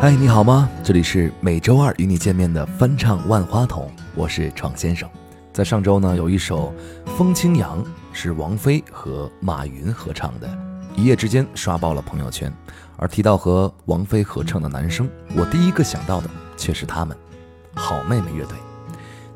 [0.00, 0.66] 嗨，你好吗？
[0.82, 5.06] 这里是每周二与你见面的翻唱万花筒，我是闯先生。
[5.52, 6.72] 在上周呢，有一首
[7.18, 10.48] 《风清扬》是王菲和马云合唱的，
[10.96, 12.50] 一夜之间刷爆了朋友圈。
[12.96, 17.14] 而提到和王菲合唱的男生，我第一个想到的却是他们——
[17.76, 18.56] 好妹妹乐队。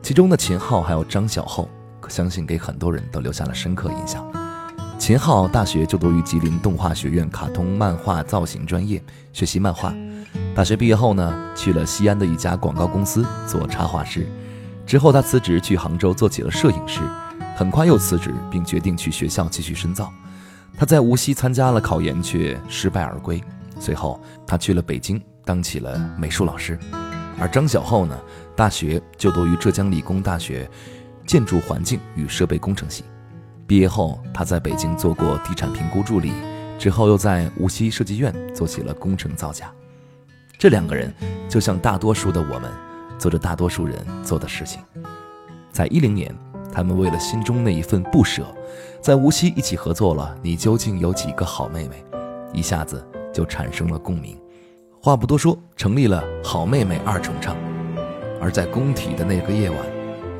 [0.00, 1.68] 其中的秦昊还有张小厚，
[2.00, 4.26] 可相信给很多人都留下了深刻印象。
[4.98, 9.02] 秦昊大学就读于吉林动画学院卡通漫画造型专业，
[9.34, 9.94] 学习漫画。
[10.54, 14.24] 大学毕业后呢，去了西安的一家广告公司做插画师。
[14.86, 17.00] 之后他辞职去杭州做起了摄影师，
[17.56, 20.12] 很快又辞职，并决定去学校继续深造。
[20.78, 23.42] 他在无锡参加了考研，却失败而归。
[23.80, 26.78] 随后他去了北京，当起了美术老师。
[27.36, 28.16] 而张小厚呢，
[28.54, 30.70] 大学就读于浙江理工大学
[31.26, 33.02] 建筑环境与设备工程系。
[33.66, 36.32] 毕业后，他在北京做过地产评估助理，
[36.78, 39.68] 之后又在无锡设计院做起了工程造价。
[40.58, 41.12] 这两个人
[41.48, 42.70] 就像大多数的我们，
[43.18, 44.80] 做着大多数人做的事情。
[45.70, 46.34] 在一零年，
[46.72, 48.46] 他们为了心中那一份不舍，
[49.00, 52.04] 在无锡一起合作了《你究竟有几个好妹妹》，
[52.54, 54.38] 一下子就产生了共鸣。
[55.00, 57.56] 话不多说，成立了好妹妹二重唱。
[58.40, 59.78] 而在工体的那个夜晚，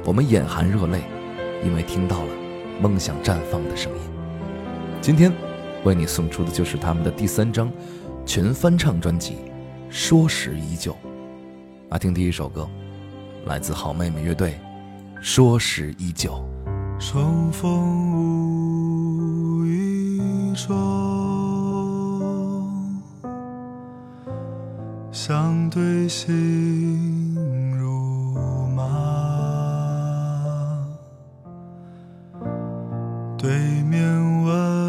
[0.04, 1.02] 我们眼含热泪，
[1.64, 2.28] 因为听到了
[2.80, 4.00] 梦想绽放的声音。
[5.00, 5.32] 今天，
[5.84, 7.70] 为你送出的就是他们的第三张
[8.24, 9.36] 全翻唱专辑。
[9.96, 10.92] 说时依旧，
[11.88, 12.68] 来听第一首歌，
[13.46, 14.58] 来自好妹妹乐队。
[15.20, 16.44] 说时依旧，
[16.98, 20.20] 重逢无意
[20.56, 20.74] 中，
[25.12, 27.36] 相对心
[27.78, 28.82] 如麻，
[33.38, 33.48] 对
[33.84, 34.02] 面。
[34.44, 34.83] 问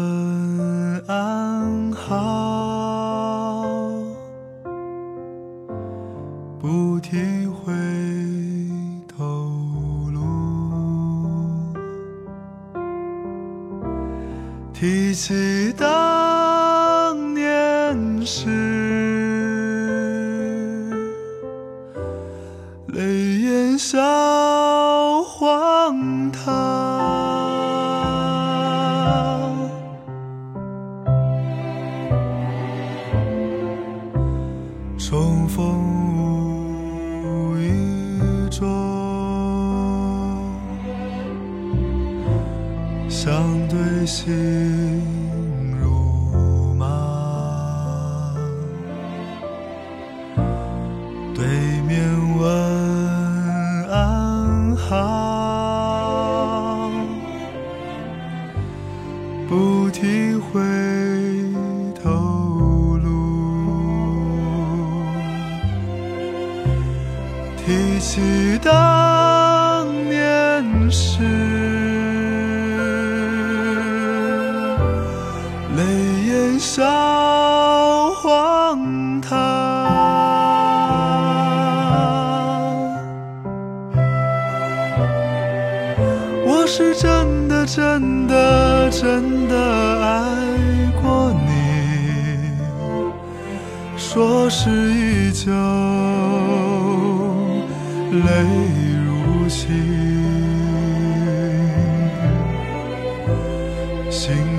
[51.36, 51.75] 提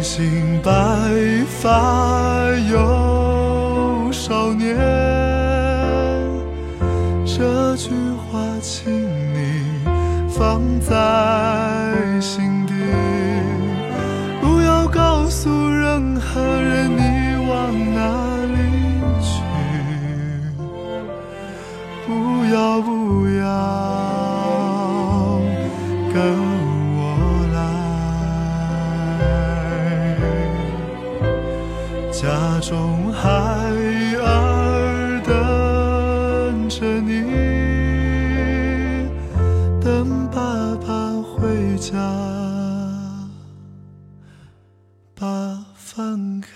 [0.10, 0.72] 心白
[1.62, 4.78] 发又少年。
[7.26, 8.90] 这句话，请
[9.34, 9.64] 你
[10.30, 10.96] 放在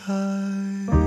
[0.06, 1.01] 开。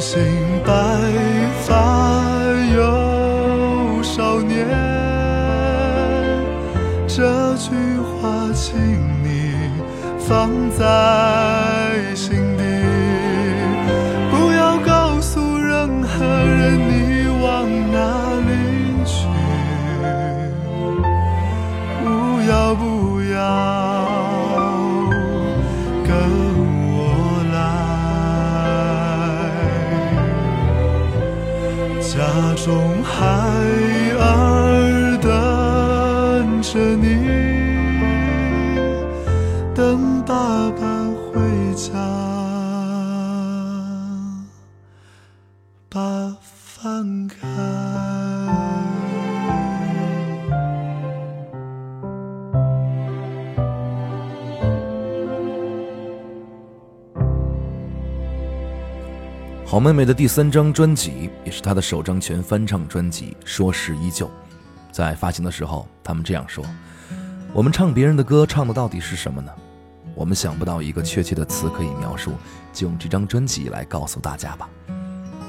[0.00, 0.18] 醒
[0.64, 0.72] 白
[1.66, 1.74] 发
[2.76, 4.66] 有少年，
[7.08, 8.78] 这句话请
[9.24, 9.52] 你
[10.18, 10.84] 放在
[59.70, 64.26] 好妹妹的第三张专辑，也是她的首张全翻唱专辑《说时依旧》。
[64.90, 66.64] 在发行的时候，他们这样说
[67.52, 69.52] ：“我们唱别人的歌，唱的到底是什么呢？
[70.14, 72.32] 我们想不到一个确切的词可以描述，
[72.72, 74.66] 就用这张专辑来告诉大家吧。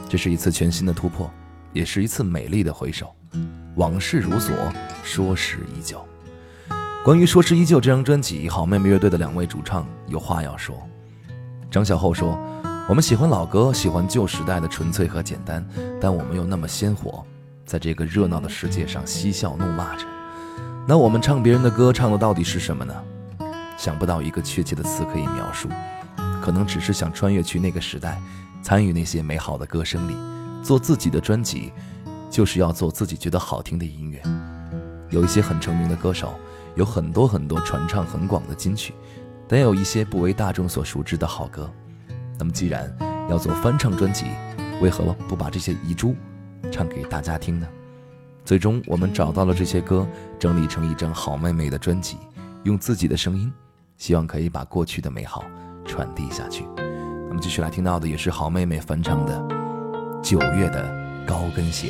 [0.09, 1.31] 这是一次全新的突破，
[1.71, 3.15] 也是一次美丽的回首。
[3.77, 4.53] 往事如昨，
[5.01, 6.05] 说时依旧。
[7.05, 10.75] 关于《说时依旧》这张专辑，好妹妹乐队的两位主唱有话要说。
[11.71, 12.37] 张小厚说。”
[12.89, 15.63] 我们喜欢老歌，喜欢旧时代的纯粹和简单，
[16.01, 17.23] 但我们又那么鲜活，
[17.63, 20.07] 在这个热闹的世界上嬉笑怒骂着。
[20.87, 22.95] 那我们唱别人的歌，唱的到底是什么呢？
[23.77, 25.69] 想不到一个确切的词可以描述，
[26.41, 28.19] 可能只是想穿越去那个时代，
[28.63, 30.15] 参与那些美好的歌声里，
[30.63, 31.71] 做自己的专辑，
[32.27, 34.19] 就是要做自己觉得好听的音乐。
[35.11, 36.33] 有一些很成名的歌手，
[36.73, 38.95] 有很多很多传唱很广的金曲，
[39.47, 41.71] 但有一些不为大众所熟知的好歌。
[42.39, 42.91] 那么，既然
[43.29, 44.25] 要做翻唱专辑，
[44.81, 46.15] 为何不把这些遗珠
[46.71, 47.67] 唱给大家听呢？
[48.45, 50.07] 最终，我们找到了这些歌，
[50.39, 52.17] 整理成一张好妹妹的专辑，
[52.63, 53.51] 用自己的声音，
[53.97, 55.43] 希望可以把过去的美好
[55.85, 56.63] 传递下去。
[57.27, 59.37] 那么，继续来听到的也是好妹妹翻唱的
[60.21, 61.89] 《九月的高跟鞋》。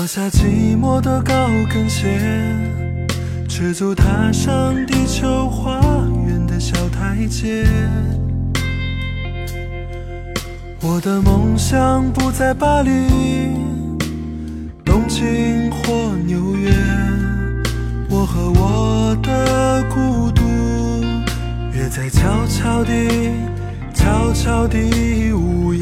[0.00, 2.18] 脱下寂寞的高跟鞋，
[3.46, 5.78] 赤足踏上地球花
[6.26, 7.66] 园的小台阶。
[10.80, 12.90] 我的梦想不在巴黎、
[14.86, 16.72] 东京或纽约，
[18.08, 20.42] 我和我的孤独
[21.74, 23.34] 约在悄悄地、
[23.92, 25.79] 悄悄地午夜。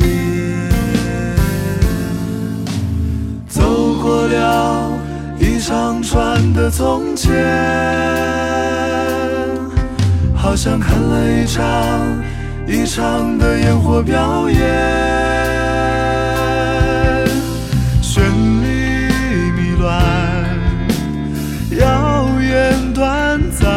[5.59, 7.35] 一长串的从前，
[10.33, 11.65] 好像看了一场
[12.65, 14.61] 一场的烟火表演，
[18.01, 18.21] 绚
[18.63, 19.11] 丽
[19.51, 20.47] 迷乱，
[21.77, 23.69] 遥远短暂，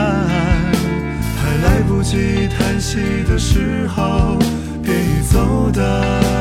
[1.41, 4.37] 还来不及叹息的时候，
[4.83, 6.40] 便已走的。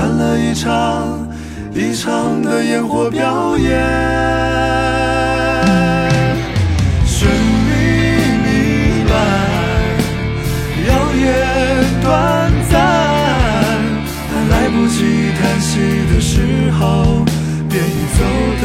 [0.00, 1.28] 看了一场
[1.74, 3.68] 一场的烟火表演。
[7.04, 7.70] 寻觅
[8.46, 9.12] 明白，
[10.88, 11.28] 耀眼
[12.00, 12.80] 短暂，
[14.32, 15.68] 但来不及叹息
[16.14, 17.22] 的时候，
[17.68, 18.24] 便已走
[18.62, 18.64] 得。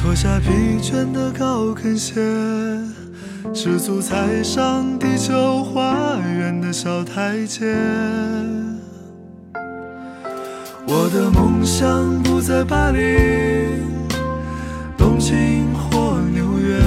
[0.00, 0.46] 脱下疲
[0.80, 2.20] 倦的高跟鞋，
[3.54, 7.66] 赤足踩上地球花园的小台阶。
[10.86, 12.98] 我的梦想不在巴黎、
[14.96, 16.80] 东京或纽约，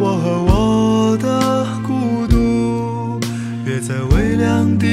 [0.00, 3.20] 我和我的孤独
[3.66, 4.86] 约在微凉的、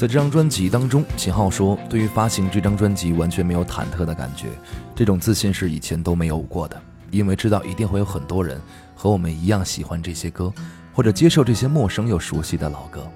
[0.00, 4.48] 在这张专辑当中，秦昊说：“对于发行这张专辑完全没有忐忑的感觉，
[4.96, 8.58] 这种自信是以前都没有过的，因为知道一定会有很多人
[8.94, 10.50] 和我们一样喜欢这些歌，
[10.94, 13.06] 或者接受这些陌生又熟悉的老歌。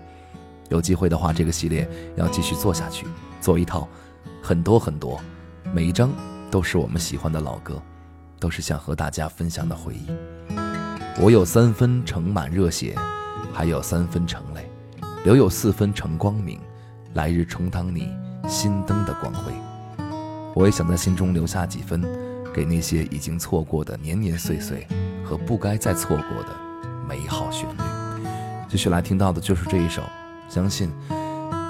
[0.68, 3.06] 有机会的话，这个系列要继续做下去，
[3.40, 3.88] 做一套
[4.42, 5.18] 很多很多，
[5.72, 6.10] 每一张
[6.50, 7.80] 都是我们喜欢的老歌，
[8.38, 10.10] 都是想和大家分享的回忆。
[11.18, 12.94] 我有三分盛满热血，
[13.54, 14.68] 还有三分盛泪，
[15.24, 16.60] 留有四分成光明。”
[17.14, 18.12] 来日充当你
[18.48, 19.52] 心灯的光辉，
[20.54, 22.02] 我也想在心中留下几分，
[22.52, 24.86] 给那些已经错过的年年岁岁
[25.24, 26.56] 和不该再错过的
[27.08, 27.80] 美好旋律。
[28.68, 30.02] 继续来听到的就是这一首，
[30.48, 30.90] 相信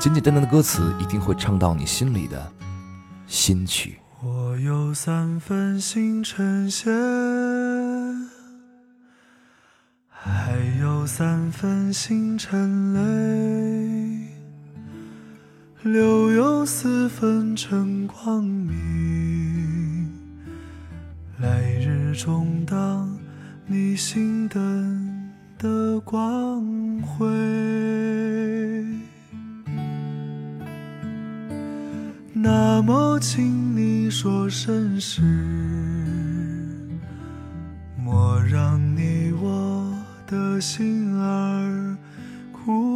[0.00, 2.52] 简简单单的歌词一定会唱到你心里的
[3.26, 3.98] 新曲。
[4.22, 6.90] 我有三分心成线，
[10.08, 13.63] 还有三分心成泪。
[15.84, 20.10] 留有四分成光明，
[21.38, 23.14] 来日中当
[23.66, 26.64] 你心灯的光
[27.02, 27.26] 辉。
[32.32, 35.20] 那么，请你说声是，
[38.02, 39.94] 莫让你我
[40.26, 41.94] 的心儿
[42.50, 42.93] 枯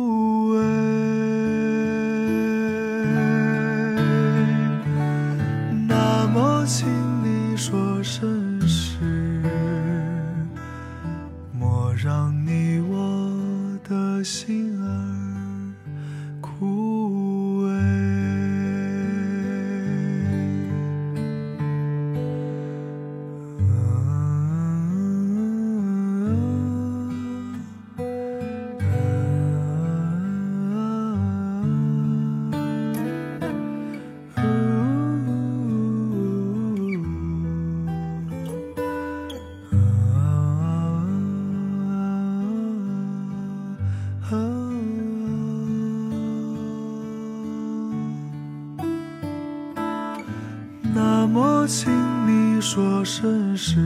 [51.69, 51.93] 请
[52.27, 53.77] 你说声是，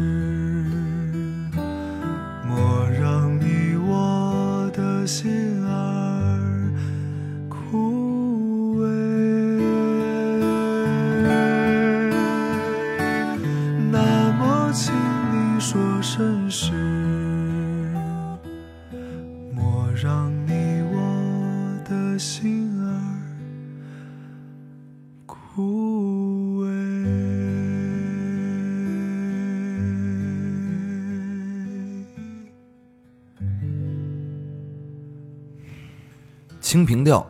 [37.05, 37.27] 调，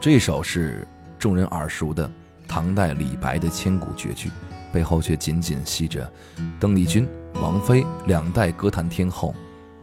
[0.00, 0.86] 这首是
[1.18, 2.10] 众人耳熟的
[2.46, 4.30] 唐代李白的千古绝句，
[4.72, 6.10] 背后却紧紧系着
[6.58, 9.34] 邓丽君、王菲两代歌坛天后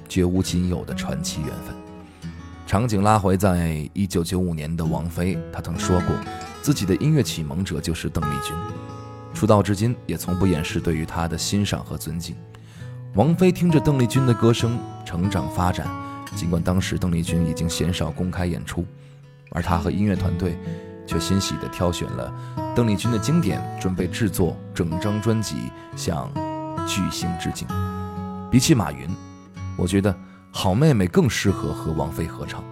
[0.08, 1.76] 绝无仅有的传奇缘分。
[2.68, 6.16] 场景拉回在一九九五年的王菲，她曾说过，
[6.62, 8.56] 自己的音乐启蒙者就是邓丽君。
[9.34, 12.36] 出道至今，也从不掩饰对于她的欣赏和尊敬。
[13.14, 15.88] 王菲听着邓丽君的歌声成长发展，
[16.36, 18.86] 尽管当时邓丽君已经鲜少公开演出，
[19.52, 20.58] 而他和音乐团队
[21.06, 22.34] 却欣喜地挑选了
[22.76, 26.30] 邓丽君的经典，准备制作整张专辑向
[26.88, 27.68] 巨星致敬。
[28.52, 29.10] 比起马云，
[29.78, 30.16] 我觉得。
[30.58, 32.64] 好妹妹更适合和王菲合唱，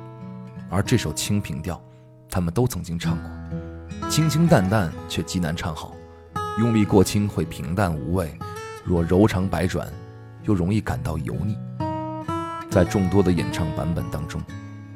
[0.69, 1.75] 而这首《清平调》，
[2.29, 4.09] 他们都曾经唱过。
[4.09, 5.93] 清清淡淡却极难唱好，
[6.59, 8.27] 用力过轻会平淡无味；
[8.85, 9.85] 若柔肠百转，
[10.43, 11.57] 又容易感到油腻。
[12.69, 14.41] 在众多的演唱版本当中，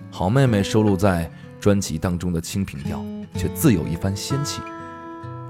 [0.09, 1.29] 好妹妹收录在
[1.59, 2.99] 专辑当中的《清平调》
[3.37, 4.61] 却自有一番仙气。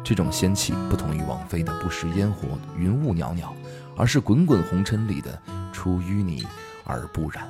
[0.03, 2.47] 这种仙气不同于王菲的“不食烟火，
[2.77, 3.53] 云雾袅袅”，
[3.97, 5.41] 而是滚滚红尘里的
[5.73, 6.45] “出淤泥”。
[6.89, 7.45] 而不染。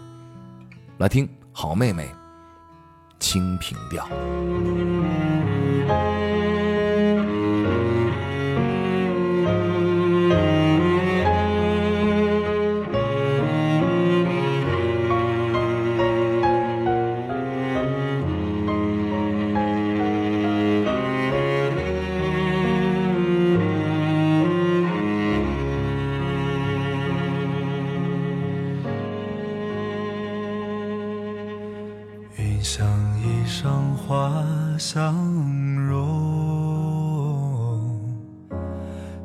[0.98, 2.06] 来听好妹妹
[3.20, 4.04] 《清平调》。
[34.78, 35.04] 相
[35.88, 36.00] 融，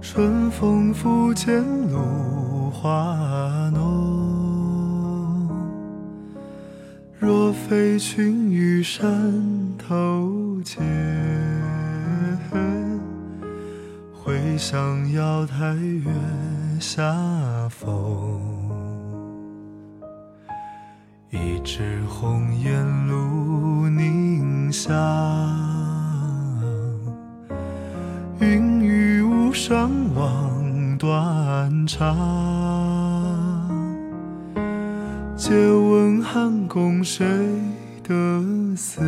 [0.00, 1.52] 春风拂槛
[1.90, 5.50] 露华浓。
[7.18, 9.04] 若非群玉山
[9.76, 10.82] 头见，
[14.14, 16.10] 会向瑶台月
[16.80, 17.02] 下
[17.68, 18.40] 逢。
[21.30, 23.31] 一枝红艳露
[24.82, 24.90] 凝香，
[28.40, 32.16] 云雨巫山望断肠。
[35.36, 37.24] 借问汉宫谁
[38.02, 38.42] 得
[38.76, 39.00] 似？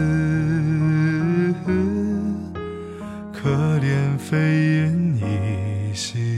[3.33, 4.39] 可怜飞
[4.77, 6.34] 燕倚新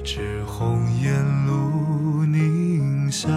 [0.00, 1.12] 一枝红艳
[1.46, 3.30] 露凝香。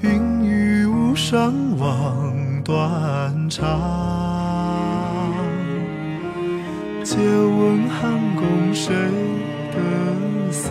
[0.00, 3.68] 云雨巫山望断肠，
[7.04, 8.94] 借问汉宫谁
[9.74, 10.70] 得似？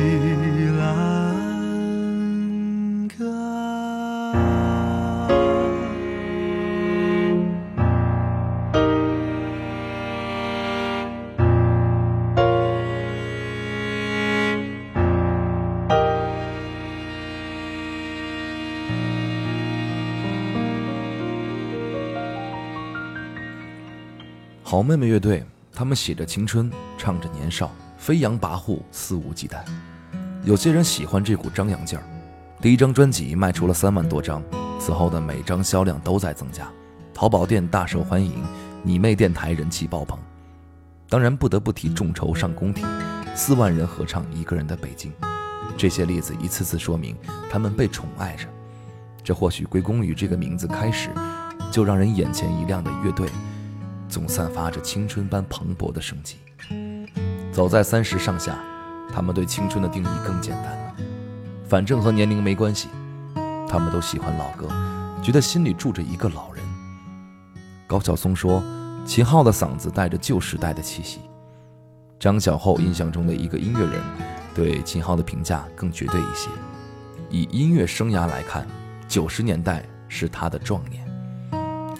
[24.71, 29.57] 好妹妹乐队，他们写着青春，唱着年少，飞扬跋扈，肆无忌惮。
[30.45, 32.05] 有些人喜欢这股张扬劲儿。
[32.61, 34.41] 第一张专辑卖出了三万多张，
[34.79, 36.71] 此后的每张销量都在增加，
[37.13, 38.41] 淘宝店大受欢迎，
[38.81, 40.17] 你妹电台人气爆棚。
[41.09, 42.85] 当然不得不提众筹上宫体，
[43.35, 45.11] 四万人合唱一个人的北京。
[45.75, 47.13] 这些例子一次次说明
[47.51, 48.47] 他们被宠爱着。
[49.21, 51.09] 这或许归功于这个名字开始
[51.69, 53.27] 就让人眼前一亮的乐队。
[54.11, 56.35] 总散发着青春般蓬勃的生机。
[57.51, 58.59] 走在三十上下，
[59.11, 60.95] 他们对青春的定义更简单了，
[61.67, 62.89] 反正和年龄没关系。
[63.67, 64.67] 他们都喜欢老歌，
[65.23, 66.61] 觉得心里住着一个老人。
[67.87, 68.61] 高晓松说
[69.07, 71.21] ：“秦昊的嗓子带着旧时代的气息。”
[72.19, 74.01] 张小厚印象中的一个音乐人，
[74.53, 76.49] 对秦昊的评价更绝对一些。
[77.29, 78.67] 以音乐生涯来看，
[79.07, 81.10] 九十年代是他的壮年。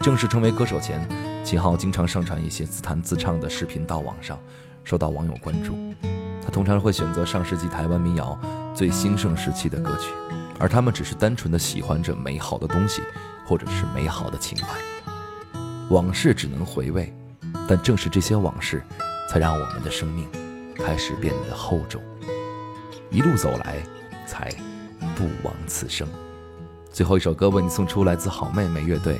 [0.02, 1.08] 正式成为歌手前。
[1.44, 4.40] 秦昊经常上传一些自弹自唱的视频到网上，
[4.84, 5.76] 受到网友关注。
[6.44, 8.38] 他通常会选择上世纪台湾民谣
[8.76, 10.12] 最兴盛时期的歌曲，
[10.60, 13.02] 而他们只是单纯的喜欢着美好的东西，
[13.46, 14.70] 或者是美好的情怀。
[15.90, 17.14] 往事只能回味，
[17.68, 18.82] 但正是这些往事，
[19.30, 20.28] 才让我们的生命
[20.76, 22.02] 开始变得厚重。
[23.12, 23.78] 一路走来，
[24.26, 24.50] 才
[25.16, 26.08] 不枉此生。
[26.92, 29.16] 最后一首歌为你送出，来自好妹妹乐队，《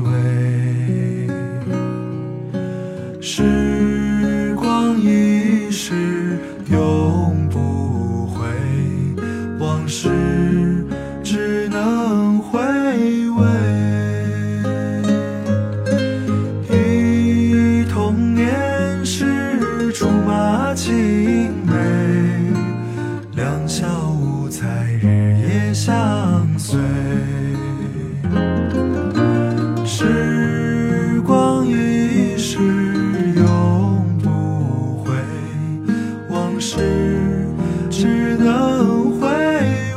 [37.91, 39.27] 只能回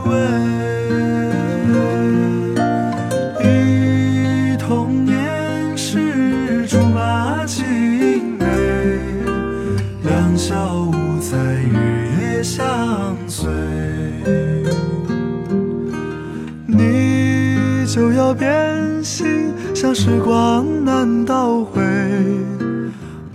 [0.04, 0.10] 味。
[3.44, 8.44] 忆童年时竹马青梅
[10.02, 13.48] 两小无猜日夜相随。
[16.66, 21.80] 你就要变心像时光难倒回。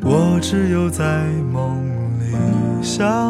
[0.02, 1.78] 我只有在梦
[2.20, 2.36] 里
[2.84, 3.29] 相